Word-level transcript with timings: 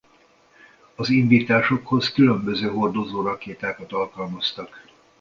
Az 0.95 1.09
indításokhoz 1.09 2.11
különböző 2.11 2.69
hordozórakétákat 2.69 3.91
alkalmaztak. 3.91 4.83